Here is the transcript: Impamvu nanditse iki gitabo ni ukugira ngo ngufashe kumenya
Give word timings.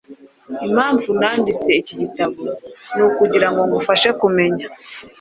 Impamvu 0.67 1.09
nanditse 1.19 1.69
iki 1.81 1.93
gitabo 2.01 2.41
ni 2.95 3.01
ukugira 3.07 3.47
ngo 3.51 3.61
ngufashe 3.67 4.09
kumenya 4.19 4.65